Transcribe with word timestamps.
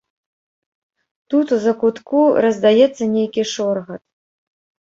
Тут 1.33 1.47
у 1.57 1.59
закутку 1.67 2.17
раздаецца 2.47 3.03
нейкі 3.15 3.41
шоргат. 3.55 4.03